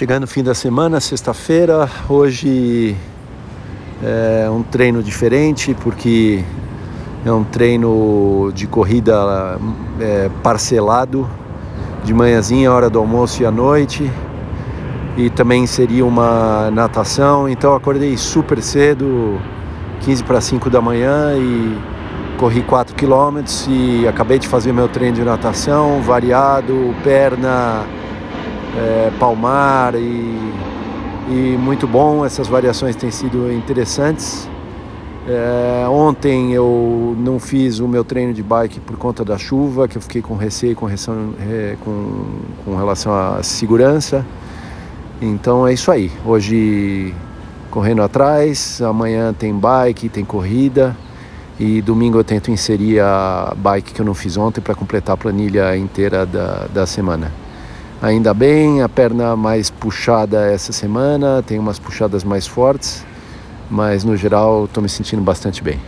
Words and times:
Chegando 0.00 0.22
no 0.22 0.26
fim 0.26 0.42
da 0.42 0.54
semana, 0.54 0.98
sexta-feira, 0.98 1.86
hoje 2.08 2.96
é 4.02 4.48
um 4.48 4.62
treino 4.62 5.02
diferente 5.02 5.76
porque 5.78 6.42
é 7.22 7.30
um 7.30 7.44
treino 7.44 8.50
de 8.54 8.66
corrida 8.66 9.58
é, 10.00 10.30
parcelado, 10.42 11.28
de 12.02 12.14
manhãzinha, 12.14 12.72
hora 12.72 12.88
do 12.88 12.98
almoço 12.98 13.42
e 13.42 13.44
à 13.44 13.50
noite. 13.50 14.10
E 15.18 15.28
também 15.28 15.66
seria 15.66 16.06
uma 16.06 16.70
natação, 16.70 17.46
então 17.46 17.74
acordei 17.74 18.16
super 18.16 18.62
cedo, 18.62 19.38
15 20.00 20.24
para 20.24 20.40
5 20.40 20.70
da 20.70 20.80
manhã 20.80 21.34
e 21.36 21.78
corri 22.38 22.62
4 22.62 22.94
quilômetros 22.94 23.68
e 23.68 24.08
acabei 24.08 24.38
de 24.38 24.48
fazer 24.48 24.72
meu 24.72 24.88
treino 24.88 25.16
de 25.16 25.24
natação, 25.24 26.00
variado, 26.00 26.94
perna, 27.04 27.84
é, 28.76 29.10
palmar 29.18 29.94
e, 29.94 30.52
e 31.28 31.56
muito 31.58 31.86
bom. 31.86 32.24
Essas 32.24 32.48
variações 32.48 32.96
têm 32.96 33.10
sido 33.10 33.52
interessantes. 33.52 34.48
É, 35.28 35.86
ontem 35.88 36.52
eu 36.52 37.14
não 37.18 37.38
fiz 37.38 37.78
o 37.78 37.86
meu 37.86 38.02
treino 38.02 38.32
de 38.32 38.42
bike 38.42 38.80
por 38.80 38.96
conta 38.96 39.24
da 39.24 39.36
chuva, 39.36 39.86
que 39.86 39.96
eu 39.96 40.02
fiquei 40.02 40.22
com 40.22 40.34
receio 40.34 40.74
com, 40.74 40.88
é, 40.88 41.76
com, 41.84 42.24
com 42.64 42.76
relação 42.76 43.12
à 43.12 43.42
segurança. 43.42 44.24
Então 45.20 45.66
é 45.66 45.72
isso 45.72 45.90
aí. 45.90 46.10
Hoje 46.24 47.14
correndo 47.70 48.02
atrás, 48.02 48.82
amanhã 48.82 49.32
tem 49.32 49.54
bike, 49.54 50.08
tem 50.08 50.24
corrida 50.24 50.96
e 51.60 51.82
domingo 51.82 52.18
eu 52.18 52.24
tento 52.24 52.50
inserir 52.50 53.00
a 53.00 53.52
bike 53.54 53.92
que 53.92 54.00
eu 54.00 54.04
não 54.06 54.14
fiz 54.14 54.38
ontem 54.38 54.62
para 54.62 54.74
completar 54.74 55.12
a 55.12 55.16
planilha 55.16 55.76
inteira 55.76 56.24
da, 56.24 56.66
da 56.72 56.86
semana. 56.86 57.30
Ainda 58.02 58.32
bem, 58.32 58.80
a 58.80 58.88
perna 58.88 59.36
mais 59.36 59.68
puxada 59.68 60.46
essa 60.46 60.72
semana, 60.72 61.42
tem 61.46 61.58
umas 61.58 61.78
puxadas 61.78 62.24
mais 62.24 62.46
fortes, 62.46 63.04
mas 63.70 64.04
no 64.04 64.16
geral 64.16 64.64
estou 64.64 64.82
me 64.82 64.88
sentindo 64.88 65.20
bastante 65.20 65.62
bem. 65.62 65.78